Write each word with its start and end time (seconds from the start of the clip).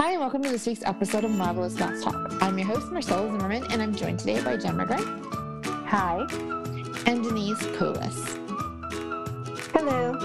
Hi, 0.00 0.12
and 0.12 0.20
welcome 0.20 0.42
to 0.44 0.48
this 0.48 0.66
week's 0.66 0.82
episode 0.84 1.24
of 1.24 1.30
Marvelous 1.30 1.78
Mouse 1.78 2.02
Talk. 2.02 2.32
I'm 2.42 2.56
your 2.56 2.66
host, 2.66 2.90
Marcella 2.90 3.30
Zimmerman, 3.30 3.70
and 3.70 3.82
I'm 3.82 3.94
joined 3.94 4.18
today 4.18 4.42
by 4.42 4.56
Jen 4.56 4.78
McGrath 4.78 5.84
Hi. 5.88 6.20
and 7.04 7.22
Denise 7.22 7.62
Colas. 7.76 8.38
Hello. 9.74 10.18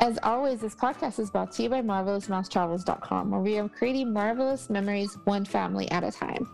As 0.00 0.18
always, 0.22 0.62
this 0.62 0.74
podcast 0.74 1.18
is 1.18 1.30
brought 1.30 1.52
to 1.52 1.64
you 1.64 1.68
by 1.68 1.82
MarvelousMouseTravels.com, 1.82 3.30
where 3.30 3.40
we 3.42 3.58
are 3.58 3.68
creating 3.68 4.10
marvelous 4.10 4.70
memories 4.70 5.18
one 5.24 5.44
family 5.44 5.90
at 5.90 6.02
a 6.02 6.10
time. 6.10 6.48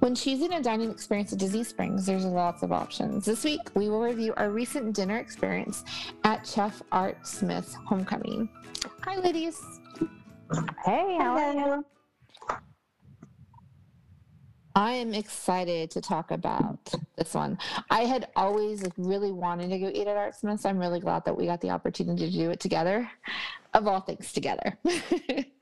When 0.00 0.16
choosing 0.16 0.54
a 0.54 0.60
dining 0.60 0.90
experience 0.90 1.32
at 1.32 1.38
Disney 1.38 1.62
Springs, 1.62 2.06
there's 2.06 2.24
lots 2.24 2.64
of 2.64 2.72
options. 2.72 3.24
This 3.24 3.44
week, 3.44 3.60
we 3.76 3.88
will 3.88 4.02
review 4.02 4.34
our 4.36 4.50
recent 4.50 4.96
dinner 4.96 5.18
experience 5.18 5.84
at 6.24 6.44
Chef 6.44 6.82
Art 6.90 7.24
Smith's 7.24 7.76
Homecoming. 7.86 8.48
Hi, 9.02 9.20
ladies. 9.20 9.62
Hey, 10.84 11.16
how 11.18 11.36
are 11.36 11.52
you? 11.54 11.84
I 14.74 14.92
am 14.92 15.14
excited 15.14 15.90
to 15.92 16.00
talk 16.02 16.30
about 16.30 16.92
this 17.16 17.34
one. 17.34 17.58
I 17.90 18.02
had 18.02 18.28
always 18.36 18.84
really 18.98 19.32
wanted 19.32 19.70
to 19.70 19.78
go 19.78 19.88
eat 19.88 20.06
at 20.06 20.16
Art 20.16 20.34
Smith's. 20.34 20.66
I'm 20.66 20.78
really 20.78 21.00
glad 21.00 21.24
that 21.24 21.36
we 21.36 21.46
got 21.46 21.60
the 21.62 21.70
opportunity 21.70 22.26
to 22.30 22.32
do 22.32 22.50
it 22.50 22.60
together, 22.60 23.10
of 23.74 23.86
all 23.88 24.00
things 24.00 24.32
together. 24.32 24.78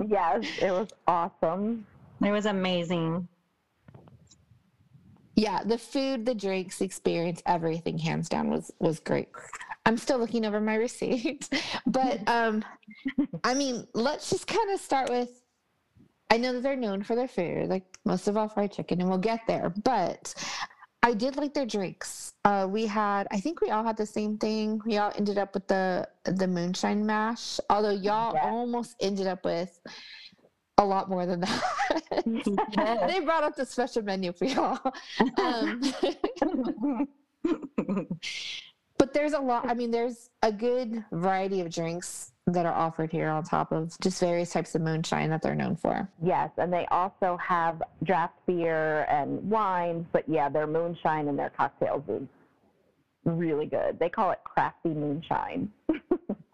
Yes, 0.06 0.45
it 0.60 0.70
was 0.70 0.88
awesome. 1.06 1.87
It 2.23 2.30
was 2.30 2.46
amazing. 2.46 3.28
yeah, 5.37 5.64
the 5.64 5.78
food, 5.78 6.26
the 6.26 6.34
drinks, 6.34 6.78
the 6.78 6.84
experience, 6.84 7.42
everything 7.46 7.98
hands 7.98 8.28
down 8.28 8.51
was 8.51 8.73
was 8.78 9.01
great. 9.01 9.28
I'm 9.87 9.97
still 9.98 10.19
looking 10.19 10.45
over 10.45 10.61
my 10.61 10.77
receipt, 10.77 11.48
but 11.87 12.27
um, 12.29 12.65
I 13.43 13.55
mean, 13.55 13.87
let's 13.95 14.30
just 14.30 14.47
kind 14.47 14.70
of 14.70 14.80
start 14.80 15.10
with. 15.10 15.30
I 16.30 16.38
know 16.38 16.52
that 16.55 16.62
they're 16.62 16.74
known 16.77 17.02
for 17.02 17.15
their 17.15 17.29
food, 17.29 17.69
like 17.69 17.84
most 18.05 18.27
of 18.29 18.37
all 18.37 18.48
fried 18.48 18.73
chicken, 18.73 19.01
and 19.01 19.09
we'll 19.10 19.18
get 19.18 19.41
there. 19.46 19.71
But 19.85 20.35
I 21.02 21.13
did 21.13 21.37
like 21.37 21.52
their 21.52 21.66
drinks. 21.66 22.32
Uh, 22.46 22.66
we 22.68 22.87
had, 22.87 23.29
I 23.30 23.38
think 23.41 23.60
we 23.60 23.71
all 23.71 23.85
had 23.85 23.96
the 23.96 24.07
same 24.07 24.38
thing. 24.38 24.80
We 24.87 24.96
all 24.96 25.13
ended 25.16 25.37
up 25.38 25.52
with 25.54 25.68
the 25.68 26.09
the 26.24 26.48
moonshine 26.48 27.04
mash, 27.04 27.60
although 27.69 27.91
y'all 27.91 28.32
Yes. 28.35 28.43
almost 28.46 28.96
ended 29.01 29.26
up 29.26 29.45
with 29.45 29.79
a 30.79 30.85
lot 30.85 31.09
more 31.09 31.24
than 31.26 31.41
that. 31.41 31.63
they 33.07 33.21
brought 33.21 33.45
up 33.45 33.54
the 33.54 33.66
special 33.66 34.02
menu 34.02 34.32
for 34.32 34.46
y'all. 34.46 34.80
Um, 35.38 35.82
but 39.05 39.13
there's 39.13 39.35
a 39.35 39.38
lot 39.38 39.69
i 39.69 39.74
mean 39.74 39.91
there's 39.91 40.30
a 40.43 40.51
good 40.51 41.05
variety 41.13 41.60
of 41.60 41.69
drinks 41.71 42.33
that 42.47 42.65
are 42.65 42.73
offered 42.73 43.13
here 43.13 43.29
on 43.29 43.45
top 43.45 43.71
of 43.71 43.95
just 44.01 44.19
various 44.19 44.51
types 44.51 44.74
of 44.74 44.80
moonshine 44.80 45.29
that 45.29 45.43
they're 45.43 45.55
known 45.55 45.77
for 45.77 46.09
Yes, 46.23 46.51
and 46.57 46.73
they 46.73 46.87
also 46.87 47.37
have 47.37 47.82
draft 48.02 48.35
beer 48.47 49.05
and 49.10 49.43
wines, 49.51 50.07
but 50.13 50.27
yeah, 50.27 50.49
their 50.49 50.66
moonshine 50.66 51.29
and 51.29 51.38
their 51.38 51.51
cocktails 51.51 52.02
is 52.09 52.23
really 53.27 53.66
good. 53.66 53.99
They 53.99 54.09
call 54.09 54.30
it 54.30 54.41
crafty 54.45 54.91
moonshine. 54.91 55.71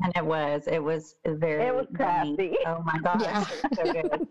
And 0.02 0.12
it 0.16 0.24
was. 0.24 0.62
It 0.66 0.82
was 0.82 1.16
very 1.26 1.62
It 1.66 1.74
was 1.74 1.86
yummy. 1.98 2.36
crafty. 2.46 2.56
Oh 2.66 2.82
my 2.82 2.98
gosh. 3.00 3.20
Yeah. 3.22 3.44
so 3.74 3.92
good. 3.92 4.28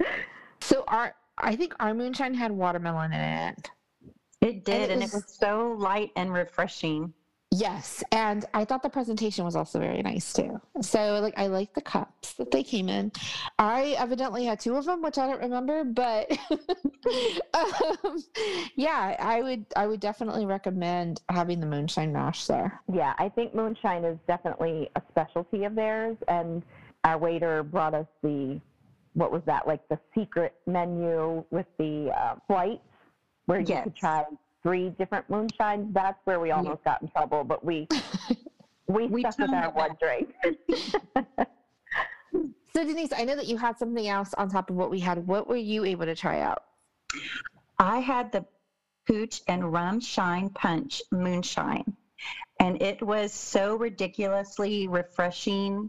so 0.60 0.84
our 0.88 1.14
i 1.38 1.56
think 1.56 1.74
our 1.80 1.94
moonshine 1.94 2.34
had 2.34 2.52
watermelon 2.52 3.12
in 3.12 3.20
it 3.20 3.70
It 4.42 4.64
did, 4.64 4.82
it 4.82 4.90
and 4.90 5.00
it 5.02 5.04
was- 5.06 5.14
was 5.24 5.24
so 5.38 5.74
light 5.78 6.10
and 6.16 6.32
refreshing. 6.32 7.12
Yes 7.58 8.02
and 8.12 8.44
i 8.54 8.64
thought 8.64 8.82
the 8.82 8.88
presentation 8.88 9.44
was 9.44 9.54
also 9.56 9.78
very 9.78 10.02
nice 10.02 10.32
too. 10.32 10.60
So 10.80 11.20
like 11.20 11.34
i 11.36 11.46
like 11.46 11.72
the 11.74 11.80
cups 11.80 12.32
that 12.34 12.50
they 12.50 12.62
came 12.62 12.88
in. 12.88 13.12
I 13.58 13.94
evidently 13.98 14.44
had 14.44 14.60
two 14.60 14.76
of 14.76 14.84
them 14.84 15.02
which 15.02 15.18
i 15.18 15.26
don't 15.26 15.40
remember 15.40 15.84
but 15.84 16.30
um, 17.54 18.22
yeah 18.76 19.16
i 19.18 19.42
would 19.42 19.64
i 19.76 19.86
would 19.86 20.00
definitely 20.00 20.46
recommend 20.46 21.20
having 21.28 21.60
the 21.60 21.66
moonshine 21.66 22.12
mash 22.12 22.46
there. 22.46 22.80
Yeah, 22.92 23.14
I 23.18 23.28
think 23.28 23.54
moonshine 23.54 24.04
is 24.04 24.18
definitely 24.26 24.88
a 24.96 25.02
specialty 25.10 25.64
of 25.64 25.74
theirs, 25.74 26.16
and 26.28 26.62
our 27.04 27.18
waiter 27.18 27.62
brought 27.62 27.94
us 27.94 28.06
the 28.22 28.60
what 29.14 29.30
was 29.30 29.42
that 29.46 29.66
like 29.66 29.86
the 29.88 29.98
secret 30.16 30.54
menu 30.66 31.44
with 31.50 31.66
the 31.78 32.10
uh, 32.16 32.34
flights 32.46 32.80
where 33.46 33.60
you 33.60 33.66
Yes. 33.68 33.84
could 33.84 33.96
try 33.96 34.24
three 34.64 34.90
different 34.90 35.30
moonshines. 35.30 35.92
That's 35.92 36.18
where 36.24 36.40
we 36.40 36.50
almost 36.50 36.82
got 36.82 37.02
in 37.02 37.08
trouble, 37.08 37.44
but 37.44 37.64
we 37.64 37.86
we, 38.88 39.06
We 39.06 39.20
stuck 39.20 39.38
with 39.38 39.50
toned 39.50 39.64
our 39.64 39.68
it 39.68 39.74
one 39.74 39.96
drink. 40.00 40.34
So 42.76 42.84
Denise, 42.84 43.12
I 43.16 43.24
know 43.24 43.36
that 43.36 43.46
you 43.46 43.56
had 43.56 43.78
something 43.78 44.08
else 44.08 44.34
on 44.34 44.50
top 44.50 44.68
of 44.68 44.74
what 44.74 44.90
we 44.90 44.98
had. 44.98 45.24
What 45.28 45.46
were 45.46 45.54
you 45.54 45.84
able 45.84 46.06
to 46.06 46.16
try 46.16 46.40
out? 46.40 46.64
I 47.78 48.00
had 48.00 48.32
the 48.32 48.44
Pooch 49.06 49.42
and 49.46 49.72
Rum 49.72 50.00
Shine 50.00 50.50
Punch 50.50 51.00
Moonshine, 51.12 51.96
and 52.58 52.82
it 52.82 53.00
was 53.00 53.32
so 53.32 53.76
ridiculously 53.76 54.88
refreshing. 54.88 55.88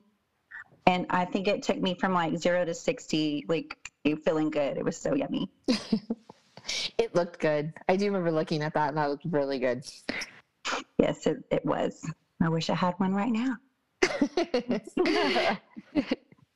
And 0.85 1.07
I 1.09 1.25
think 1.25 1.47
it 1.47 1.63
took 1.63 1.81
me 1.81 1.95
from 1.95 2.13
like 2.13 2.37
zero 2.37 2.63
to 2.63 2.75
60, 2.75 3.45
like 3.47 3.75
feeling 4.23 4.51
good. 4.51 4.77
It 4.77 4.85
was 4.85 4.95
so 4.95 5.15
yummy. 5.15 5.49
It 6.97 7.15
looked 7.15 7.39
good. 7.39 7.73
I 7.89 7.95
do 7.95 8.05
remember 8.05 8.31
looking 8.31 8.61
at 8.61 8.73
that 8.73 8.89
and 8.89 8.97
that 8.97 9.09
looked 9.09 9.25
really 9.25 9.59
good. 9.59 9.85
Yes, 10.97 11.27
it, 11.27 11.43
it 11.51 11.65
was. 11.65 12.09
I 12.41 12.49
wish 12.49 12.69
I 12.69 12.75
had 12.75 12.95
one 12.97 13.13
right 13.13 13.31
now. 13.31 13.57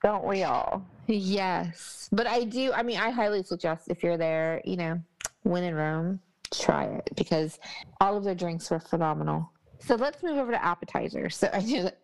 Don't 0.03 0.25
we 0.25 0.43
all? 0.43 0.85
yes. 1.07 2.09
But 2.11 2.27
I 2.27 2.43
do 2.43 2.71
I 2.73 2.83
mean 2.83 2.97
I 2.97 3.09
highly 3.09 3.43
suggest 3.43 3.89
if 3.89 4.03
you're 4.03 4.17
there, 4.17 4.61
you 4.65 4.77
know, 4.77 5.01
when 5.43 5.63
in 5.63 5.75
Rome, 5.75 6.19
try 6.53 6.85
it 6.85 7.09
because 7.15 7.59
all 8.01 8.17
of 8.17 8.23
their 8.23 8.35
drinks 8.35 8.69
were 8.71 8.79
phenomenal. 8.79 9.51
So 9.79 9.95
let's 9.95 10.21
move 10.23 10.37
over 10.37 10.51
to 10.51 10.63
appetizers. 10.63 11.37
So 11.37 11.49
I 11.53 11.59
knew 11.59 11.83
that 11.83 11.99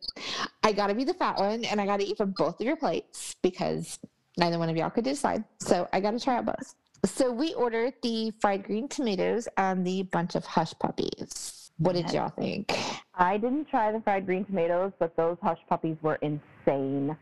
I 0.63 0.71
got 0.71 0.88
to 0.88 0.95
be 0.95 1.03
the 1.03 1.13
fat 1.13 1.38
one 1.38 1.65
and 1.65 1.79
I 1.79 1.85
got 1.85 1.99
to 1.99 2.05
eat 2.05 2.17
from 2.17 2.31
both 2.31 2.59
of 2.59 2.65
your 2.65 2.77
plates 2.77 3.35
because 3.41 3.99
neither 4.38 4.57
one 4.57 4.69
of 4.69 4.77
y'all 4.77 4.89
could 4.89 5.03
decide. 5.03 5.44
So 5.59 5.88
I 5.94 5.99
got 5.99 6.11
to 6.11 6.19
try 6.19 6.38
out 6.38 6.45
both. 6.45 6.75
So 7.05 7.31
we 7.31 7.53
ordered 7.53 7.93
the 8.01 8.31
fried 8.39 8.63
green 8.63 8.88
tomatoes 8.88 9.47
and 9.57 9.85
the 9.85 10.03
bunch 10.03 10.35
of 10.35 10.43
hush 10.43 10.73
puppies. 10.79 11.71
What 11.77 11.93
did 11.93 12.11
y'all 12.11 12.29
think? 12.29 12.73
I 13.13 13.38
didn't 13.38 13.69
try 13.69 13.91
the 13.91 14.01
fried 14.01 14.25
green 14.25 14.45
tomatoes, 14.45 14.91
but 14.97 15.15
those 15.15 15.38
hush 15.44 15.59
puppies 15.69 15.97
were 16.01 16.15
insane. 16.15 17.15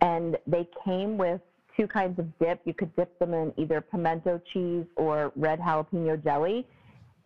And 0.00 0.36
they 0.46 0.68
came 0.84 1.16
with 1.16 1.40
two 1.76 1.86
kinds 1.86 2.18
of 2.18 2.26
dip. 2.38 2.60
You 2.64 2.74
could 2.74 2.94
dip 2.96 3.18
them 3.18 3.34
in 3.34 3.52
either 3.56 3.80
pimento 3.80 4.40
cheese 4.52 4.86
or 4.96 5.32
red 5.36 5.60
jalapeno 5.60 6.22
jelly. 6.22 6.66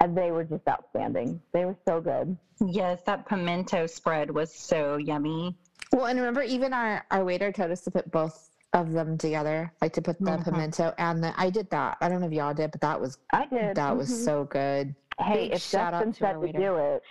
And 0.00 0.16
they 0.16 0.30
were 0.30 0.44
just 0.44 0.66
outstanding. 0.68 1.40
They 1.52 1.64
were 1.64 1.76
so 1.86 2.00
good. 2.00 2.36
Yes, 2.60 3.00
that 3.06 3.26
pimento 3.26 3.86
spread 3.86 4.30
was 4.30 4.52
so 4.52 4.96
yummy. 4.96 5.56
Well, 5.92 6.06
and 6.06 6.18
remember, 6.18 6.42
even 6.42 6.72
our, 6.72 7.06
our 7.10 7.24
waiter 7.24 7.52
told 7.52 7.70
us 7.70 7.82
to 7.82 7.90
put 7.90 8.10
both 8.10 8.50
of 8.74 8.92
them 8.92 9.16
together, 9.16 9.72
like 9.80 9.92
to 9.94 10.02
put 10.02 10.18
the 10.18 10.32
Mhm. 10.32 10.44
pimento 10.44 10.92
and 10.98 11.22
the. 11.22 11.32
I 11.40 11.48
did 11.48 11.70
that. 11.70 11.96
I 12.00 12.08
don't 12.08 12.20
know 12.20 12.26
if 12.26 12.32
y'all 12.32 12.52
did, 12.52 12.72
but 12.72 12.80
that 12.82 13.00
was 13.00 13.18
I 13.32 13.46
did. 13.46 13.76
that 13.76 13.96
was 13.96 14.10
Mhm. 14.10 14.24
so 14.24 14.44
good. 14.44 14.94
Hey, 15.18 15.44
big 15.48 15.52
if 15.54 15.62
shout 15.62 15.94
out 15.94 16.04
Justin 16.04 16.12
said 16.14 16.40
to 16.40 16.52
do 16.52 16.76
it, 16.76 17.02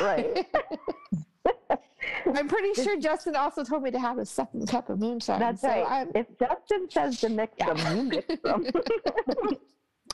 right. 0.00 0.46
I'm 2.36 2.48
pretty 2.48 2.74
sure 2.82 2.98
Justin 2.98 3.36
also 3.36 3.62
told 3.62 3.82
me 3.82 3.90
to 3.90 3.98
have 3.98 4.18
a 4.18 4.24
second 4.26 4.66
cup 4.68 4.88
of 4.88 4.98
moonshine. 4.98 5.38
That's 5.38 5.60
so 5.60 5.68
right. 5.68 5.86
I'm- 5.86 6.10
If 6.14 6.26
Justin 6.38 6.88
says 6.90 7.20
to 7.20 7.28
mix 7.28 7.52
Yeah. 7.58 7.74
them, 7.74 7.96
you 7.96 8.02
mix 8.04 8.42
them. 8.42 8.66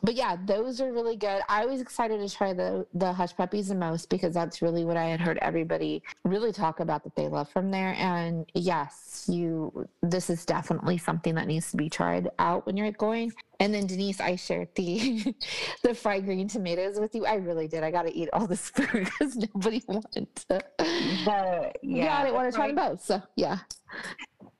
But 0.02 0.14
yeah, 0.14 0.36
those 0.44 0.80
are 0.80 0.92
really 0.92 1.16
good. 1.16 1.42
I 1.48 1.66
was 1.66 1.80
excited 1.80 2.20
to 2.20 2.34
try 2.34 2.52
the 2.52 2.86
the 2.94 3.12
hush 3.12 3.34
puppies 3.36 3.68
the 3.68 3.74
most 3.74 4.08
because 4.08 4.34
that's 4.34 4.62
really 4.62 4.84
what 4.84 4.96
I 4.96 5.04
had 5.06 5.20
heard 5.20 5.38
everybody 5.42 6.02
really 6.24 6.52
talk 6.52 6.80
about 6.80 7.04
that 7.04 7.16
they 7.16 7.28
love 7.28 7.48
from 7.48 7.70
there. 7.70 7.94
And 7.98 8.46
yes, 8.54 9.26
you 9.28 9.88
this 10.02 10.30
is 10.30 10.44
definitely 10.44 10.98
something 10.98 11.34
that 11.34 11.46
needs 11.46 11.70
to 11.70 11.76
be 11.76 11.88
tried 11.88 12.28
out 12.38 12.66
when 12.66 12.76
you're 12.76 12.92
going. 12.92 13.32
And 13.60 13.74
then 13.74 13.86
Denise, 13.86 14.20
I 14.20 14.36
shared 14.36 14.68
the 14.76 15.34
the 15.82 15.94
fried 15.94 16.24
green 16.24 16.48
tomatoes 16.48 17.00
with 17.00 17.14
you. 17.14 17.26
I 17.26 17.34
really 17.34 17.66
did. 17.66 17.82
I 17.82 17.90
got 17.90 18.02
to 18.02 18.14
eat 18.14 18.28
all 18.32 18.46
this 18.46 18.70
food 18.70 18.90
because 18.92 19.36
nobody 19.36 19.82
wanted 19.86 20.34
to. 20.36 20.60
The, 20.78 21.72
Yeah, 21.82 22.04
yeah, 22.04 22.18
I 22.18 22.22
didn't 22.22 22.34
want 22.34 22.52
to 22.52 22.56
try 22.56 22.66
them 22.68 22.76
both. 22.76 23.04
So 23.04 23.20
yeah. 23.36 23.58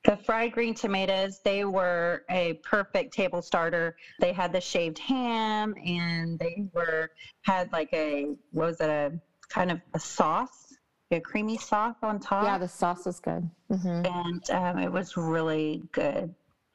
The 0.09 0.17
fried 0.17 0.53
green 0.53 0.73
tomatoes, 0.73 1.39
they 1.45 1.65
were 1.65 2.23
a 2.31 2.53
perfect 2.63 3.13
table 3.13 3.43
starter. 3.43 3.95
They 4.19 4.33
had 4.33 4.51
the 4.51 4.59
shaved 4.59 4.97
ham 4.97 5.75
and 5.85 6.39
they 6.39 6.63
were 6.73 7.11
had 7.43 7.71
like 7.71 7.93
a 7.93 8.35
what 8.51 8.69
was 8.69 8.81
it 8.81 8.89
a 8.89 9.11
kind 9.49 9.69
of 9.69 9.79
a 9.93 9.99
sauce, 9.99 10.73
a 11.11 11.19
creamy 11.19 11.59
sauce 11.59 11.97
on 12.01 12.19
top. 12.19 12.45
Yeah, 12.45 12.57
the 12.57 12.67
sauce 12.67 13.05
was 13.05 13.19
good. 13.19 13.47
Mm-hmm. 13.71 14.07
and 14.07 14.49
um, 14.49 14.79
it 14.79 14.91
was 14.91 15.15
really 15.15 15.83
good. 15.91 16.33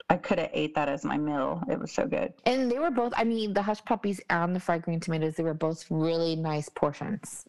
I 0.09 0.17
could 0.17 0.39
have 0.39 0.51
ate 0.53 0.77
that 0.77 0.89
as 0.89 1.03
my 1.03 1.19
meal. 1.19 1.61
It 1.69 1.81
was 1.81 1.91
so 1.91 2.07
good. 2.07 2.35
And 2.47 2.71
they 2.71 2.79
were 2.79 2.93
both, 2.93 3.15
I 3.17 3.25
mean, 3.25 3.53
the 3.53 3.63
hush 3.63 3.85
puppies 3.85 4.21
and 4.31 4.55
the 4.55 4.61
fried 4.61 4.83
green 4.83 5.01
tomatoes, 5.01 5.35
they 5.35 5.43
were 5.43 5.55
both 5.55 5.85
really 5.91 6.37
nice 6.37 6.69
portions. 6.69 7.47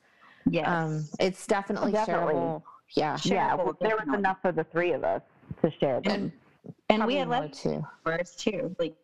Yes. 0.50 0.68
Um, 0.68 1.08
it's 1.20 1.46
definitely 1.46 1.92
Definitely. 1.92 2.34
shareable. 2.34 2.64
Yeah. 2.96 3.18
yeah, 3.24 3.56
well, 3.56 3.78
there 3.82 3.98
was 3.98 4.18
enough 4.18 4.38
for 4.42 4.52
the 4.52 4.64
three 4.64 4.94
of 4.94 5.04
us 5.04 5.22
to 5.66 5.78
share 5.80 6.02
them. 6.02 6.32
And 6.90 7.02
And 7.02 7.06
we 7.06 7.16
had 7.16 7.28
left 7.28 7.54
too. 7.56 7.86
ours 8.06 8.36
too. 8.36 8.76
Like 8.80 8.96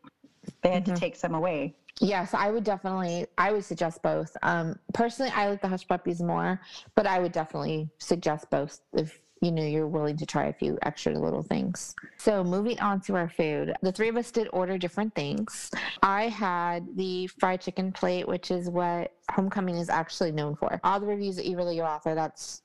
they 0.61 0.71
had 0.71 0.85
Mhm. 0.85 0.93
to 0.95 0.99
take 0.99 1.15
some 1.15 1.35
away. 1.35 1.75
Yes, 1.99 2.33
I 2.33 2.49
would 2.49 2.63
definitely. 2.63 3.27
I 3.37 3.51
would 3.51 3.63
suggest 3.65 4.01
both. 4.01 4.35
Um, 4.41 4.79
personally, 4.93 5.31
I 5.35 5.49
like 5.49 5.61
the 5.61 5.67
hush 5.67 5.87
puppies 5.87 6.21
more, 6.21 6.59
but 6.95 7.05
I 7.05 7.19
would 7.19 7.31
definitely 7.31 7.89
suggest 7.99 8.49
both 8.49 8.79
if 8.93 9.19
you 9.41 9.51
know 9.51 9.63
you're 9.63 9.87
willing 9.87 10.17
to 10.17 10.25
try 10.25 10.45
a 10.45 10.53
few 10.53 10.77
extra 10.83 11.17
little 11.17 11.41
things. 11.43 11.95
So 12.17 12.43
moving 12.43 12.79
on 12.79 13.01
to 13.01 13.15
our 13.15 13.27
food, 13.27 13.73
the 13.81 13.91
three 13.91 14.07
of 14.07 14.15
us 14.15 14.31
did 14.31 14.47
order 14.53 14.77
different 14.77 15.13
things. 15.15 15.69
I 16.01 16.29
had 16.29 16.95
the 16.95 17.27
fried 17.27 17.61
chicken 17.61 17.91
plate, 17.91 18.27
which 18.27 18.51
is 18.51 18.69
what 18.69 19.11
homecoming 19.31 19.75
is 19.77 19.89
actually 19.89 20.31
known 20.31 20.55
for. 20.55 20.79
All 20.83 20.99
the 20.99 21.07
reviews 21.07 21.35
that 21.35 21.45
you 21.45 21.57
really 21.57 21.75
go 21.75 21.83
out 21.85 22.03
there, 22.03 22.15
that's 22.15 22.61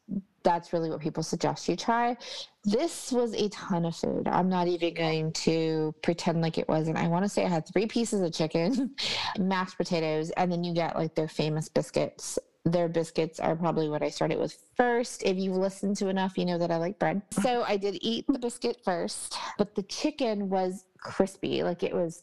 that's 0.47 0.73
really 0.73 0.89
what 0.89 1.01
people 1.01 1.25
suggest 1.25 1.69
you 1.69 1.75
try. 1.75 2.17
This 2.63 3.11
was 3.11 3.35
a 3.35 3.49
ton 3.49 3.85
of 3.85 3.97
food. 3.97 4.29
I'm 4.29 4.49
not 4.49 4.69
even 4.69 4.95
going 4.95 5.33
to 5.33 5.93
pretend 6.03 6.41
like 6.41 6.57
it 6.57 6.69
wasn't. 6.69 6.99
I 6.99 7.09
want 7.09 7.25
to 7.25 7.29
say 7.29 7.45
I 7.45 7.49
had 7.49 7.67
three 7.67 7.87
pieces 7.87 8.21
of 8.21 8.33
chicken, 8.33 8.95
mashed 9.39 9.77
potatoes, 9.77 10.31
and 10.37 10.51
then 10.51 10.63
you 10.63 10.73
get 10.73 10.95
like 10.95 11.17
their 11.17 11.27
famous 11.27 11.69
biscuits. 11.69 12.39
Their 12.65 12.89
biscuits 12.89 13.41
are 13.41 13.57
probably 13.57 13.89
what 13.89 14.05
I 14.05 14.09
started 14.09 14.39
with 14.39 14.57
first. 14.77 15.25
If 15.25 15.37
you've 15.37 15.57
listened 15.57 15.97
to 15.97 16.09
enough, 16.09 16.39
you 16.39 16.45
know 16.45 16.59
that 16.59 16.71
I 16.71 16.77
like 16.77 16.97
bread. 17.01 17.23
So 17.43 17.65
I 17.67 17.77
did 17.77 17.99
eat 18.01 18.25
the 18.29 18.39
biscuit 18.39 18.79
first, 18.85 19.37
but 19.59 19.75
the 19.75 19.83
chicken 19.83 20.49
was 20.49 20.85
crispy. 20.99 21.65
Like 21.65 21.83
it 21.83 21.93
was, 21.93 22.23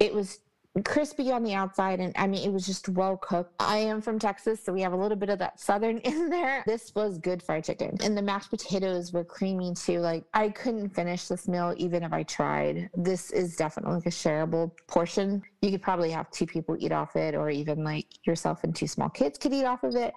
it 0.00 0.12
was 0.12 0.40
crispy 0.84 1.30
on 1.30 1.42
the 1.42 1.52
outside 1.52 2.00
and 2.00 2.14
I 2.16 2.26
mean 2.26 2.48
it 2.48 2.52
was 2.52 2.66
just 2.66 2.88
well 2.88 3.16
cooked. 3.16 3.52
I 3.60 3.78
am 3.78 4.00
from 4.00 4.18
Texas, 4.18 4.64
so 4.64 4.72
we 4.72 4.80
have 4.80 4.92
a 4.92 4.96
little 4.96 5.16
bit 5.16 5.28
of 5.28 5.38
that 5.38 5.60
southern 5.60 5.98
in 6.04 6.30
there. 6.30 6.64
This 6.66 6.94
was 6.94 7.18
good 7.18 7.42
fried 7.42 7.64
chicken. 7.64 7.98
And 8.02 8.16
the 8.16 8.22
mashed 8.22 8.50
potatoes 8.50 9.12
were 9.12 9.24
creamy 9.24 9.74
too. 9.74 10.00
Like 10.00 10.24
I 10.32 10.48
couldn't 10.48 10.90
finish 10.90 11.28
this 11.28 11.46
meal 11.48 11.74
even 11.76 12.02
if 12.02 12.12
I 12.12 12.22
tried. 12.22 12.88
This 12.96 13.30
is 13.30 13.56
definitely 13.56 13.96
like 13.96 14.06
a 14.06 14.10
shareable 14.10 14.72
portion. 14.86 15.42
You 15.60 15.70
could 15.70 15.82
probably 15.82 16.10
have 16.10 16.30
two 16.30 16.46
people 16.46 16.76
eat 16.78 16.92
off 16.92 17.16
it 17.16 17.34
or 17.34 17.50
even 17.50 17.84
like 17.84 18.06
yourself 18.26 18.64
and 18.64 18.74
two 18.74 18.86
small 18.86 19.10
kids 19.10 19.38
could 19.38 19.52
eat 19.52 19.64
off 19.64 19.84
of 19.84 19.94
it. 19.94 20.14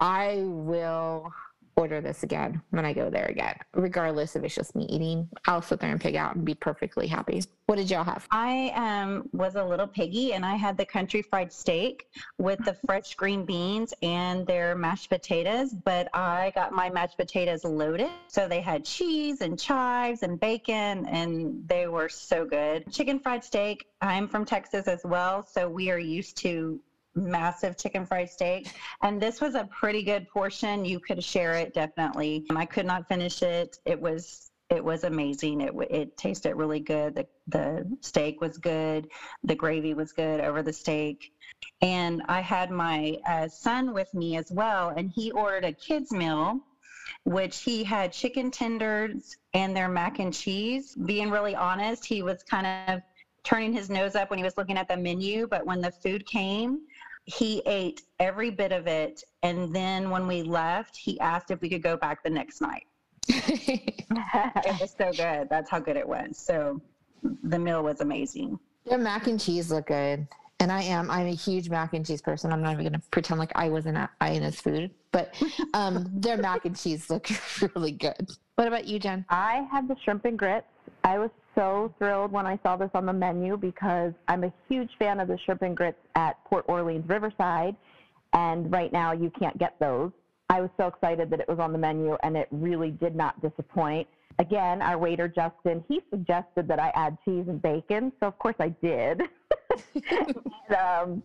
I 0.00 0.42
will 0.44 1.32
order 1.78 2.00
this 2.00 2.24
again 2.24 2.60
when 2.70 2.84
I 2.84 2.92
go 2.92 3.08
there 3.08 3.26
again. 3.26 3.54
Regardless 3.72 4.34
if 4.34 4.42
it's 4.42 4.54
just 4.54 4.74
me 4.74 4.84
eating, 4.90 5.28
I'll 5.46 5.62
sit 5.62 5.78
there 5.78 5.90
and 5.90 6.00
pig 6.00 6.16
out 6.16 6.34
and 6.34 6.44
be 6.44 6.54
perfectly 6.54 7.06
happy. 7.06 7.42
What 7.66 7.76
did 7.76 7.88
y'all 7.88 8.02
have? 8.02 8.26
I 8.30 8.72
um, 8.74 9.28
was 9.32 9.54
a 9.54 9.64
little 9.64 9.86
piggy 9.86 10.32
and 10.32 10.44
I 10.44 10.56
had 10.56 10.76
the 10.76 10.84
country 10.84 11.22
fried 11.22 11.52
steak 11.52 12.08
with 12.38 12.58
the 12.64 12.74
fresh 12.86 13.14
green 13.14 13.44
beans 13.44 13.94
and 14.02 14.44
their 14.46 14.74
mashed 14.74 15.08
potatoes, 15.08 15.72
but 15.72 16.08
I 16.14 16.50
got 16.54 16.72
my 16.72 16.90
mashed 16.90 17.16
potatoes 17.16 17.64
loaded. 17.64 18.10
So 18.26 18.48
they 18.48 18.60
had 18.60 18.84
cheese 18.84 19.40
and 19.40 19.58
chives 19.58 20.24
and 20.24 20.40
bacon 20.40 21.06
and 21.06 21.62
they 21.68 21.86
were 21.86 22.08
so 22.08 22.44
good. 22.44 22.90
Chicken 22.90 23.20
fried 23.20 23.44
steak, 23.44 23.86
I'm 24.00 24.26
from 24.26 24.44
Texas 24.44 24.88
as 24.88 25.02
well, 25.04 25.44
so 25.44 25.68
we 25.68 25.90
are 25.90 25.98
used 25.98 26.36
to 26.38 26.80
massive 27.18 27.76
chicken 27.76 28.06
fried 28.06 28.28
steak 28.28 28.68
and 29.02 29.20
this 29.20 29.40
was 29.40 29.54
a 29.54 29.68
pretty 29.70 30.02
good 30.02 30.26
portion 30.28 30.84
you 30.84 31.00
could 31.00 31.22
share 31.22 31.54
it 31.54 31.74
definitely 31.74 32.44
i 32.56 32.64
could 32.64 32.86
not 32.86 33.06
finish 33.08 33.42
it 33.42 33.76
it 33.84 34.00
was 34.00 34.48
it 34.70 34.84
was 34.84 35.04
amazing. 35.04 35.62
It 35.62 35.72
it 35.90 36.16
tasted 36.16 36.54
really 36.54 36.80
good. 36.80 37.14
The 37.14 37.26
the 37.46 37.98
steak 38.02 38.40
was 38.40 38.58
good. 38.58 39.08
The 39.42 39.54
gravy 39.54 39.94
was 39.94 40.12
good 40.12 40.40
over 40.40 40.62
the 40.62 40.72
steak. 40.72 41.32
And 41.80 42.22
I 42.28 42.40
had 42.40 42.70
my 42.70 43.16
uh, 43.26 43.48
son 43.48 43.94
with 43.94 44.12
me 44.12 44.36
as 44.36 44.50
well, 44.50 44.90
and 44.90 45.10
he 45.14 45.30
ordered 45.32 45.64
a 45.64 45.72
kids 45.72 46.12
meal, 46.12 46.60
which 47.24 47.62
he 47.62 47.82
had 47.82 48.12
chicken 48.12 48.50
tenders 48.50 49.36
and 49.54 49.76
their 49.76 49.88
mac 49.88 50.18
and 50.18 50.34
cheese. 50.34 50.94
Being 50.94 51.30
really 51.30 51.54
honest, 51.54 52.04
he 52.04 52.22
was 52.22 52.42
kind 52.42 52.66
of 52.92 53.00
turning 53.44 53.72
his 53.72 53.88
nose 53.88 54.14
up 54.14 54.28
when 54.28 54.38
he 54.38 54.44
was 54.44 54.58
looking 54.58 54.76
at 54.76 54.88
the 54.88 54.96
menu, 54.96 55.46
but 55.46 55.64
when 55.64 55.80
the 55.80 55.92
food 56.02 56.26
came, 56.26 56.80
he 57.28 57.62
ate 57.66 58.02
every 58.20 58.50
bit 58.50 58.72
of 58.72 58.86
it. 58.86 59.22
And 59.42 59.74
then 59.74 60.08
when 60.08 60.26
we 60.26 60.42
left, 60.42 60.96
he 60.96 61.20
asked 61.20 61.50
if 61.50 61.60
we 61.60 61.68
could 61.68 61.82
go 61.82 61.96
back 61.96 62.22
the 62.22 62.30
next 62.30 62.60
night. 62.60 62.86
It 64.10 64.80
was 64.80 64.94
so 64.96 65.12
good. 65.12 65.48
That's 65.50 65.70
how 65.70 65.78
good 65.78 65.96
it 65.96 66.08
was. 66.08 66.38
So 66.38 66.80
the 67.42 67.58
meal 67.58 67.82
was 67.82 68.00
amazing. 68.00 68.58
Their 68.86 68.96
mac 68.96 69.26
and 69.26 69.38
cheese 69.38 69.70
look 69.70 69.88
good. 69.88 70.26
And 70.60 70.72
I 70.72 70.82
am. 70.82 71.10
I'm 71.10 71.26
a 71.26 71.34
huge 71.34 71.68
mac 71.68 71.92
and 71.92 72.06
cheese 72.06 72.22
person. 72.22 72.52
I'm 72.52 72.62
not 72.62 72.72
even 72.72 72.84
going 72.84 72.98
to 72.98 73.06
pretend 73.10 73.38
like 73.38 73.52
I 73.54 73.68
wasn't 73.68 73.98
at 73.98 74.10
Ina's 74.22 74.60
food, 74.60 74.90
but 75.12 75.34
um, 75.74 76.06
their 76.14 76.38
mac 76.38 76.64
and 76.64 76.74
cheese 76.74 77.10
look 77.10 77.28
really 77.74 77.92
good. 77.92 78.30
What 78.54 78.66
about 78.66 78.86
you, 78.86 78.98
Jen? 78.98 79.26
I 79.28 79.68
had 79.70 79.86
the 79.86 79.96
shrimp 80.02 80.24
and 80.24 80.38
grits. 80.38 80.66
I 81.04 81.18
was 81.18 81.30
so 81.58 81.92
thrilled 81.98 82.30
when 82.30 82.46
I 82.46 82.58
saw 82.62 82.76
this 82.76 82.90
on 82.94 83.04
the 83.04 83.12
menu 83.12 83.56
because 83.56 84.12
I'm 84.28 84.44
a 84.44 84.52
huge 84.68 84.90
fan 84.98 85.18
of 85.18 85.26
the 85.26 85.36
shrimp 85.44 85.62
and 85.62 85.76
grits 85.76 85.98
at 86.14 86.42
Port 86.44 86.64
Orleans 86.68 87.08
Riverside, 87.08 87.74
and 88.32 88.70
right 88.70 88.92
now 88.92 89.12
you 89.12 89.32
can't 89.38 89.58
get 89.58 89.74
those. 89.80 90.12
I 90.50 90.60
was 90.60 90.70
so 90.78 90.86
excited 90.86 91.30
that 91.30 91.40
it 91.40 91.48
was 91.48 91.58
on 91.58 91.72
the 91.72 91.78
menu, 91.78 92.16
and 92.22 92.36
it 92.36 92.46
really 92.52 92.92
did 92.92 93.16
not 93.16 93.40
disappoint. 93.42 94.06
Again, 94.38 94.80
our 94.82 94.96
waiter 94.96 95.26
Justin, 95.26 95.84
he 95.88 96.00
suggested 96.10 96.68
that 96.68 96.78
I 96.78 96.92
add 96.94 97.18
cheese 97.24 97.46
and 97.48 97.60
bacon, 97.60 98.12
so 98.20 98.28
of 98.28 98.38
course 98.38 98.56
I 98.60 98.68
did. 98.80 99.22
And, 99.94 100.36
um, 100.76 101.22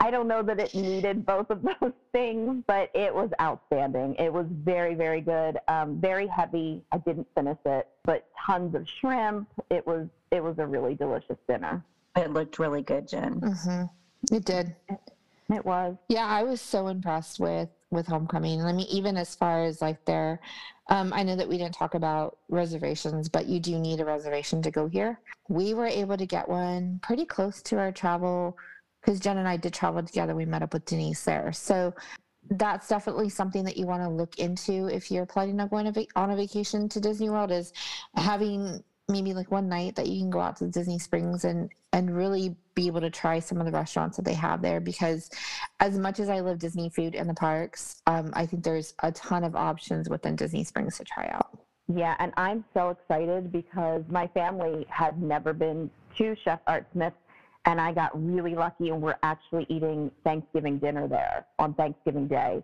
I 0.00 0.10
don't 0.10 0.28
know 0.28 0.42
that 0.42 0.58
it 0.60 0.74
needed 0.74 1.26
both 1.26 1.50
of 1.50 1.62
those 1.62 1.92
things, 2.12 2.62
but 2.66 2.90
it 2.94 3.14
was 3.14 3.30
outstanding. 3.40 4.14
It 4.18 4.32
was 4.32 4.46
very, 4.50 4.94
very 4.94 5.20
good. 5.20 5.58
Um, 5.68 6.00
very 6.00 6.26
heavy. 6.26 6.82
I 6.92 6.98
didn't 6.98 7.26
finish 7.34 7.58
it, 7.64 7.88
but 8.04 8.28
tons 8.46 8.74
of 8.74 8.86
shrimp. 9.00 9.48
It 9.70 9.86
was 9.86 10.06
it 10.30 10.42
was 10.42 10.58
a 10.58 10.66
really 10.66 10.94
delicious 10.94 11.36
dinner. 11.48 11.84
It 12.16 12.32
looked 12.32 12.58
really 12.58 12.82
good, 12.82 13.08
Jen. 13.08 13.40
Mm-hmm. 13.40 14.34
It 14.34 14.44
did. 14.44 14.74
It 15.50 15.64
was. 15.64 15.96
Yeah, 16.08 16.26
I 16.26 16.42
was 16.42 16.60
so 16.60 16.88
impressed 16.88 17.38
with 17.38 17.68
with 17.90 18.06
Homecoming. 18.06 18.62
I 18.62 18.72
mean, 18.72 18.86
even 18.90 19.16
as 19.16 19.34
far 19.34 19.64
as 19.64 19.80
like 19.80 20.04
their, 20.04 20.40
um, 20.88 21.12
I 21.12 21.22
know 21.22 21.36
that 21.36 21.48
we 21.48 21.58
didn't 21.58 21.74
talk 21.74 21.94
about 21.94 22.38
reservations, 22.48 23.28
but 23.28 23.46
you 23.46 23.60
do 23.60 23.78
need 23.78 24.00
a 24.00 24.04
reservation 24.04 24.62
to 24.62 24.70
go 24.70 24.88
here. 24.88 25.20
We 25.48 25.74
were 25.74 25.86
able 25.86 26.16
to 26.16 26.26
get 26.26 26.48
one 26.48 27.00
pretty 27.02 27.24
close 27.24 27.62
to 27.62 27.78
our 27.78 27.92
travel 27.92 28.56
because 29.00 29.20
Jen 29.20 29.38
and 29.38 29.48
I 29.48 29.56
did 29.56 29.72
travel 29.72 30.02
together. 30.02 30.34
We 30.34 30.44
met 30.44 30.62
up 30.62 30.72
with 30.72 30.84
Denise 30.84 31.24
there, 31.24 31.52
so 31.52 31.94
that's 32.50 32.88
definitely 32.88 33.28
something 33.28 33.64
that 33.64 33.76
you 33.76 33.86
want 33.86 34.02
to 34.02 34.08
look 34.08 34.38
into 34.38 34.86
if 34.86 35.10
you're 35.10 35.26
planning 35.26 35.60
on 35.60 35.68
going 35.68 36.06
on 36.16 36.30
a 36.30 36.36
vacation 36.36 36.88
to 36.88 37.00
Disney 37.00 37.30
World. 37.30 37.52
Is 37.52 37.72
having 38.14 38.82
maybe 39.08 39.34
like 39.34 39.50
one 39.50 39.68
night 39.68 39.94
that 39.96 40.06
you 40.06 40.20
can 40.20 40.30
go 40.30 40.40
out 40.40 40.56
to 40.56 40.66
Disney 40.66 40.98
Springs 40.98 41.44
and 41.44 41.70
and 41.92 42.16
really 42.16 42.56
be 42.76 42.86
able 42.86 43.00
to 43.00 43.10
try 43.10 43.40
some 43.40 43.58
of 43.58 43.66
the 43.66 43.72
restaurants 43.72 44.16
that 44.16 44.24
they 44.24 44.34
have 44.34 44.62
there 44.62 44.78
because 44.78 45.30
as 45.80 45.98
much 45.98 46.20
as 46.20 46.28
I 46.28 46.40
love 46.40 46.58
Disney 46.58 46.90
food 46.90 47.14
in 47.16 47.26
the 47.26 47.34
parks, 47.34 48.02
um, 48.06 48.30
I 48.34 48.46
think 48.46 48.62
there's 48.62 48.94
a 49.02 49.10
ton 49.10 49.42
of 49.42 49.56
options 49.56 50.08
within 50.08 50.36
Disney 50.36 50.62
Springs 50.62 50.98
to 50.98 51.04
try 51.04 51.26
out. 51.32 51.58
Yeah, 51.92 52.14
and 52.18 52.32
I'm 52.36 52.64
so 52.74 52.90
excited 52.90 53.50
because 53.50 54.04
my 54.08 54.26
family 54.28 54.86
had 54.88 55.20
never 55.20 55.52
been 55.52 55.90
to 56.18 56.36
Chef 56.44 56.60
Art 56.66 56.86
Smith, 56.92 57.14
and 57.64 57.80
I 57.80 57.92
got 57.92 58.10
really 58.14 58.54
lucky, 58.54 58.90
and 58.90 59.00
we're 59.00 59.18
actually 59.22 59.66
eating 59.68 60.10
Thanksgiving 60.22 60.78
dinner 60.78 61.08
there 61.08 61.46
on 61.58 61.74
Thanksgiving 61.74 62.28
Day. 62.28 62.62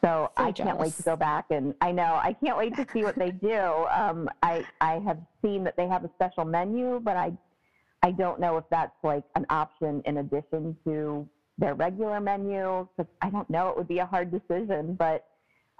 So, 0.00 0.30
So 0.36 0.42
I 0.42 0.52
can't 0.52 0.78
wait 0.78 0.94
to 0.94 1.02
go 1.02 1.16
back, 1.16 1.46
and 1.50 1.74
I 1.82 1.92
know 1.92 2.18
I 2.22 2.32
can't 2.32 2.56
wait 2.56 2.74
to 2.76 2.86
see 2.92 3.02
what 3.02 3.16
they 3.16 3.30
do. 3.42 3.60
Um, 3.90 4.30
I 4.42 4.64
I 4.80 5.00
have 5.00 5.18
seen 5.42 5.64
that 5.64 5.76
they 5.76 5.88
have 5.88 6.04
a 6.04 6.10
special 6.14 6.44
menu, 6.44 7.00
but 7.00 7.16
I 7.16 7.32
I 8.02 8.10
don't 8.12 8.40
know 8.40 8.56
if 8.56 8.64
that's 8.70 8.96
like 9.02 9.24
an 9.34 9.44
option 9.50 10.02
in 10.06 10.18
addition 10.18 10.76
to 10.84 11.28
their 11.58 11.74
regular 11.74 12.20
menu. 12.20 12.86
'cause 12.96 13.06
I 13.20 13.30
don't 13.30 13.48
know. 13.50 13.68
It 13.68 13.76
would 13.76 13.88
be 13.88 13.98
a 13.98 14.06
hard 14.06 14.30
decision, 14.30 14.94
but 14.94 15.24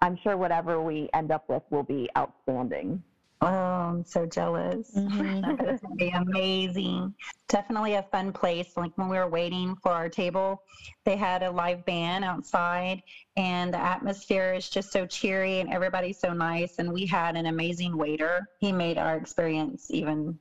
I'm 0.02 0.16
sure 0.16 0.36
whatever 0.36 0.82
we 0.82 1.08
end 1.14 1.30
up 1.30 1.48
with 1.48 1.62
will 1.70 1.82
be 1.82 2.08
outstanding. 2.16 3.02
Oh, 3.42 3.46
I'm 3.46 4.04
so 4.04 4.26
jealous. 4.26 4.90
Mhm. 4.94 5.60
It's 5.66 5.80
gonna 5.80 5.94
be 5.94 6.10
amazing. 6.10 7.14
Definitely 7.48 7.94
a 7.94 8.02
fun 8.02 8.32
place. 8.34 8.76
Like 8.76 8.92
when 8.96 9.08
we 9.08 9.16
were 9.16 9.28
waiting 9.28 9.74
for 9.76 9.92
our 9.92 10.10
table, 10.10 10.60
they 11.06 11.16
had 11.16 11.42
a 11.42 11.50
live 11.50 11.82
band 11.86 12.22
outside, 12.24 13.00
and 13.36 13.72
the 13.72 13.78
atmosphere 13.78 14.52
is 14.52 14.68
just 14.68 14.92
so 14.92 15.06
cheery, 15.06 15.60
and 15.60 15.70
everybody's 15.72 16.18
so 16.20 16.34
nice. 16.34 16.78
And 16.78 16.92
we 16.92 17.06
had 17.06 17.34
an 17.36 17.46
amazing 17.46 17.96
waiter. 17.96 18.46
He 18.58 18.72
made 18.72 18.98
our 18.98 19.16
experience 19.16 19.90
even 19.90 20.38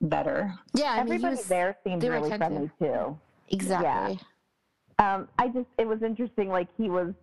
better. 0.00 0.54
Yeah, 0.74 0.92
I 0.92 0.96
mean, 0.96 1.14
Everybody 1.14 1.36
was- 1.36 1.46
there 1.46 1.76
seemed 1.84 2.02
really 2.02 2.30
attentive. 2.30 2.38
friendly 2.38 2.70
too. 2.80 3.18
exactly. 3.50 4.20
Um, 4.98 5.28
I 5.38 5.48
just 5.48 5.68
it 5.78 5.86
was 5.86 6.02
interesting. 6.02 6.48
Like 6.48 6.68
he 6.76 6.90
was 6.90 7.14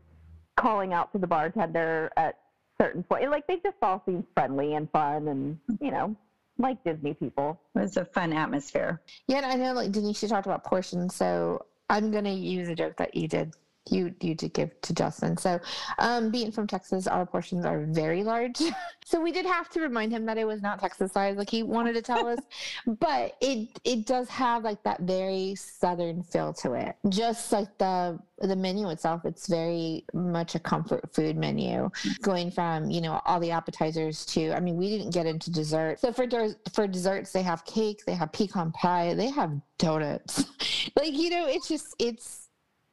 calling 0.55 0.94
out 0.94 1.12
to 1.12 1.17
the 1.17 1.27
bartender 1.27 2.10
at 2.15 2.39
certain 2.82 3.03
point. 3.03 3.29
Like 3.29 3.46
they 3.48 3.58
just 3.58 3.75
all 3.82 4.01
seemed 4.05 4.25
friendly 4.34 4.75
and 4.75 4.89
fun, 4.91 5.27
and 5.27 5.60
you 5.82 5.91
know, 5.91 6.15
like 6.58 6.82
Disney 6.86 7.13
people. 7.13 7.60
It 7.75 7.79
was 7.79 7.98
a 7.98 8.05
fun 8.05 8.32
atmosphere. 8.32 9.01
Yeah, 9.27 9.38
and 9.38 9.46
I 9.46 9.55
know 9.55 9.74
like 9.74 9.91
Denise, 9.91 10.22
you 10.24 10.29
talked 10.29 10.46
about 10.48 10.63
portions, 10.63 11.13
so 11.15 11.65
I'm 11.89 12.12
gonna 12.12 12.32
use 12.32 12.70
a 12.70 12.75
joke 12.75 12.96
that 12.98 13.13
you 13.15 13.27
did 13.27 13.53
you 13.89 14.13
you 14.22 14.36
did 14.36 14.54
give 14.54 14.82
to 14.82 14.94
Justin. 14.94 15.38
So, 15.38 15.60
um, 16.00 16.32
being 16.32 16.51
from 16.51 16.68
Texas, 16.68 17.08
our 17.08 17.25
portions 17.25 17.65
are 17.65 17.86
very 17.86 18.24
large. 18.24 18.58
so 19.06 19.20
we 19.20 19.32
did 19.32 19.46
have 19.46 19.70
to 19.70 19.82
remind 19.82 20.12
him 20.12 20.25
that 20.25 20.38
it 20.38 20.46
was 20.46 20.62
not 20.62 20.80
Texas 20.80 21.12
size, 21.12 21.38
like 21.38 21.50
he 21.50 21.63
wanted 21.63 21.94
to 21.94 22.01
tell 22.01 22.27
us. 22.27 22.39
but 22.88 23.36
it 23.42 23.80
it 23.84 24.06
does 24.06 24.30
have 24.30 24.63
like 24.63 24.82
that 24.84 25.01
very 25.01 25.56
southern 25.56 26.24
feel 26.24 26.54
to 26.54 26.74
it. 26.74 26.96
Just 27.10 27.51
like 27.51 27.77
the 27.77 28.20
the 28.39 28.56
menu 28.56 28.89
itself, 28.89 29.24
it's 29.25 29.48
very 29.48 30.04
much 30.13 30.56
a 30.56 30.60
comfort 30.60 31.13
food 31.13 31.38
menu, 31.38 31.89
going 32.22 32.51
from 32.51 32.89
you 32.89 33.01
know 33.01 33.22
all 33.25 33.39
the 33.39 33.51
appetizers 33.51 34.25
to. 34.27 34.51
I 34.54 34.60
mean, 34.60 34.77
we 34.77 34.89
didn't 34.89 35.13
get 35.13 35.25
into 35.25 35.51
dessert. 35.51 36.00
So 36.00 36.12
for 36.12 36.25
des- 36.25 36.56
for 36.74 36.88
desserts, 36.88 37.32
they 37.32 37.44
have 37.44 37.63
cake, 37.65 38.04
they 38.06 38.15
have 38.15 38.32
pecan 38.32 38.72
pie, 38.72 39.13
they 39.13 39.30
have 39.30 39.54
donuts. 39.77 40.46
like 40.96 41.13
you 41.13 41.30
know, 41.30 41.48
it's 41.48 41.68
just 41.68 41.96
it's 42.00 42.45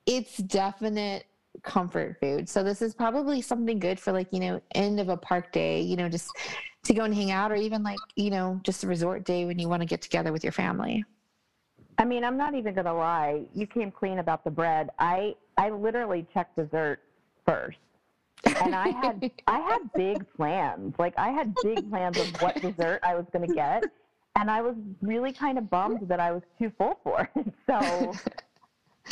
it's 0.06 0.36
definite 0.36 1.26
comfort 1.62 2.16
food. 2.20 2.48
So 2.48 2.62
this 2.62 2.82
is 2.82 2.94
probably 2.94 3.40
something 3.40 3.78
good 3.78 4.00
for 4.00 4.12
like, 4.12 4.28
you 4.32 4.40
know, 4.40 4.60
end 4.74 5.00
of 5.00 5.08
a 5.08 5.16
park 5.16 5.52
day, 5.52 5.80
you 5.80 5.96
know, 5.96 6.08
just 6.08 6.30
to 6.84 6.94
go 6.94 7.04
and 7.04 7.14
hang 7.14 7.30
out 7.30 7.52
or 7.52 7.56
even 7.56 7.82
like, 7.82 7.98
you 8.16 8.30
know, 8.30 8.60
just 8.64 8.84
a 8.84 8.86
resort 8.86 9.24
day 9.24 9.44
when 9.44 9.58
you 9.58 9.68
want 9.68 9.82
to 9.82 9.86
get 9.86 10.00
together 10.00 10.32
with 10.32 10.42
your 10.42 10.52
family. 10.52 11.04
I 11.98 12.04
mean, 12.04 12.24
I'm 12.24 12.36
not 12.36 12.54
even 12.54 12.74
gonna 12.74 12.94
lie. 12.94 13.42
You 13.54 13.66
came 13.66 13.90
clean 13.90 14.18
about 14.18 14.44
the 14.44 14.50
bread. 14.50 14.90
I 14.98 15.36
I 15.58 15.70
literally 15.70 16.26
checked 16.32 16.56
dessert 16.56 17.00
first, 17.46 17.78
and 18.44 18.74
I 18.74 18.88
had 18.88 19.30
I 19.46 19.58
had 19.60 19.92
big 19.94 20.24
plans. 20.34 20.94
Like 20.98 21.14
I 21.18 21.28
had 21.28 21.54
big 21.62 21.88
plans 21.90 22.18
of 22.18 22.28
what 22.40 22.60
dessert 22.60 23.00
I 23.02 23.14
was 23.14 23.26
gonna 23.32 23.46
get, 23.46 23.84
and 24.36 24.50
I 24.50 24.62
was 24.62 24.74
really 25.02 25.32
kind 25.32 25.58
of 25.58 25.68
bummed 25.68 26.08
that 26.08 26.18
I 26.18 26.32
was 26.32 26.42
too 26.58 26.72
full 26.78 26.98
for 27.04 27.30
it. 27.36 27.46
So 27.66 28.12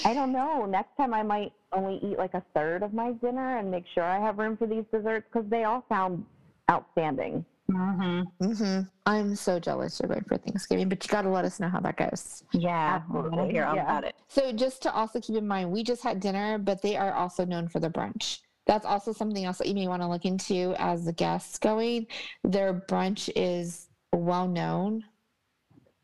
I 0.05 0.15
don't 0.15 0.33
know. 0.33 0.65
Next 0.67 0.97
time 0.97 1.13
I 1.15 1.23
might 1.23 1.53
only 1.73 1.99
eat 2.03 2.19
like 2.19 2.35
a 2.35 2.43
third 2.55 2.83
of 2.83 2.93
my 2.93 3.13
dinner 3.13 3.59
and 3.59 3.71
make 3.71 3.85
sure 3.95 4.05
I 4.05 4.19
have 4.19 4.39
room 4.39 4.57
for 4.57 4.67
these 4.67 4.85
desserts 4.93 5.27
because 5.33 5.49
they 5.51 5.65
all 5.65 5.85
sound 5.89 6.25
outstanding. 6.71 7.45
Mm-hmm. 7.71 8.45
Mm-hmm. 8.45 8.81
I'm 9.07 9.37
so 9.37 9.61
jealous 9.61 10.01
you're 10.01 10.09
going 10.09 10.25
for 10.25 10.37
Thanksgiving, 10.39 10.89
but 10.89 11.05
you 11.05 11.09
got 11.09 11.23
to 11.23 11.29
let 11.29 11.45
us 11.45 11.61
know 11.61 11.69
how 11.69 11.81
that 11.81 11.97
goes. 11.97 12.43
Yeah, 12.53 13.03
I 13.09 13.13
want 13.13 13.35
to 13.35 13.47
hear 13.47 13.65
all 13.65 13.77
Yeah. 13.77 13.85
about 13.85 14.05
it. 14.05 14.17
So 14.29 14.53
just 14.53 14.83
to 14.83 14.93
also 14.93 15.21
keep 15.21 15.37
in 15.37 15.47
mind, 15.47 15.71
we 15.71 15.85
just 15.85 16.03
had 16.03 16.19
dinner, 16.21 16.59
but 16.59 16.83
they 16.83 16.97
are 16.97 17.13
also 17.13 17.45
known 17.45 17.69
for 17.69 17.79
the 17.79 17.91
brunch. 17.91 18.41
That's 18.67 18.87
also 18.87 19.13
something 19.13 19.45
else 19.45 19.59
that 19.59 19.69
you 19.69 19.75
may 19.75 19.89
want 19.89 20.03
to 20.03 20.09
look 20.09 20.25
into 20.25 20.75
as 20.79 21.05
the 21.05 21.13
guests 21.13 21.59
going. 21.59 22.07
Their 22.45 22.75
brunch 22.89 23.31
is 23.37 23.89
well 24.13 24.49
known, 24.49 25.05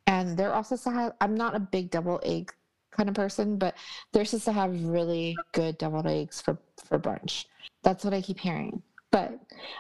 and 0.07 0.37
they're 0.37 0.55
also 0.55 0.77
I'm 1.21 1.35
not 1.35 1.55
a 1.55 1.61
big 1.61 1.91
deviled 1.91 2.23
egg 2.25 2.53
kind 2.97 3.09
of 3.09 3.15
person, 3.15 3.57
but 3.57 3.75
they're 4.13 4.25
supposed 4.25 4.47
to 4.47 4.53
have 4.53 4.85
really 4.85 5.37
good 5.53 5.79
deviled 5.79 6.07
eggs 6.07 6.41
for 6.41 6.59
for 6.85 6.99
brunch. 6.99 7.45
That's 7.83 8.05
what 8.05 8.15
I 8.15 8.21
keep 8.21 8.39
hearing, 8.39 8.83
but 9.11 9.39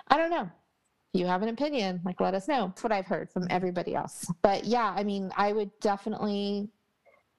I 0.08 0.16
don't 0.16 0.30
know. 0.30 0.50
If 1.14 1.20
you 1.20 1.26
have 1.26 1.42
an 1.42 1.49
opinion, 1.49 2.00
like 2.04 2.20
let 2.20 2.35
us 2.35 2.49
know. 2.49 2.66
That's 2.66 2.82
what 2.82 2.92
I've 2.92 3.06
heard 3.06 3.30
from 3.30 3.46
everybody 3.50 3.94
else. 3.94 4.30
But 4.42 4.64
yeah, 4.64 4.92
I 4.96 5.02
mean, 5.02 5.32
I 5.37 5.52
would 5.52 5.70
definitely 5.80 6.68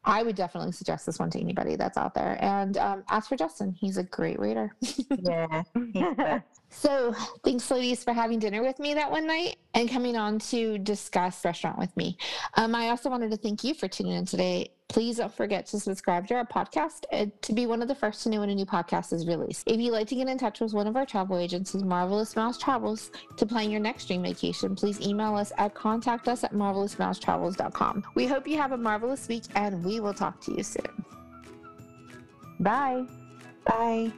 I 0.07 0.23
would 0.23 0.37
definitely 0.37 0.71
suggest 0.71 1.05
this 1.05 1.19
one 1.19 1.29
to 1.31 1.39
anybody 1.39 1.75
that's 1.75 1.97
out 1.97 2.13
there. 2.13 2.37
And 2.39 2.77
um, 2.77 3.03
as 3.09 3.27
for 3.27 3.35
Justin, 3.35 3.73
he's 3.73 3.97
a 3.97 4.03
great 4.03 4.39
waiter. 4.39 4.73
Yeah. 5.19 5.63
he's 5.73 5.93
the 5.93 6.13
best. 6.15 6.45
so 6.69 7.13
thanks, 7.43 7.69
ladies, 7.69 8.03
for 8.03 8.13
having 8.13 8.39
dinner 8.39 8.61
with 8.61 8.79
me 8.79 8.93
that 8.93 9.11
one 9.11 9.27
night 9.27 9.57
and 9.73 9.89
coming 9.89 10.15
on 10.15 10.39
to 10.39 10.77
discuss 10.77 11.43
restaurant 11.43 11.77
with 11.77 11.95
me. 11.97 12.17
Um, 12.53 12.73
I 12.75 12.89
also 12.89 13.09
wanted 13.09 13.31
to 13.31 13.37
thank 13.37 13.63
you 13.63 13.73
for 13.73 13.87
tuning 13.89 14.13
in 14.13 14.25
today. 14.25 14.71
Please 14.89 15.17
don't 15.17 15.33
forget 15.33 15.65
to 15.67 15.79
subscribe 15.79 16.27
to 16.27 16.35
our 16.35 16.45
podcast 16.45 17.03
and 17.11 17.31
to 17.41 17.51
be 17.51 17.65
one 17.65 17.81
of 17.81 17.89
the 17.89 17.95
first 17.95 18.23
to 18.23 18.29
know 18.29 18.39
when 18.39 18.49
a 18.49 18.55
new 18.55 18.65
podcast 18.65 19.11
is 19.11 19.27
released. 19.27 19.63
If 19.67 19.79
you'd 19.79 19.91
like 19.91 20.07
to 20.07 20.15
get 20.15 20.29
in 20.29 20.37
touch 20.37 20.61
with 20.61 20.73
one 20.73 20.87
of 20.87 20.95
our 20.95 21.05
travel 21.05 21.37
agencies, 21.37 21.83
Marvelous 21.83 22.35
Mouse 22.35 22.57
Travels, 22.57 23.11
to 23.35 23.45
plan 23.45 23.69
your 23.69 23.81
next 23.81 24.05
dream 24.05 24.23
vacation, 24.23 24.75
please 24.75 25.01
email 25.01 25.35
us 25.35 25.51
at 25.57 25.75
contact 25.75 26.27
us 26.29 26.43
at 26.43 26.53
marvelousmousetravels.com. 26.53 28.05
We 28.15 28.27
hope 28.27 28.47
you 28.47 28.57
have 28.57 28.71
a 28.71 28.77
marvelous 28.77 29.27
week 29.27 29.43
and 29.55 29.83
we 29.83 29.99
will 29.99 30.13
talk 30.13 30.39
to 30.41 30.53
you 30.53 30.63
soon. 30.63 31.05
Bye. 32.59 33.05
Bye. 33.65 34.11